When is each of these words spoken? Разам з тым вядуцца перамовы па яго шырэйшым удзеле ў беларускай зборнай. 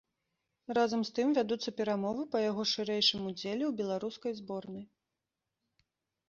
Разам 0.77 1.01
з 1.09 1.11
тым 1.17 1.27
вядуцца 1.37 1.73
перамовы 1.81 2.23
па 2.31 2.41
яго 2.45 2.65
шырэйшым 2.73 3.21
удзеле 3.33 3.63
ў 3.69 3.71
беларускай 3.83 4.33
зборнай. 4.41 4.85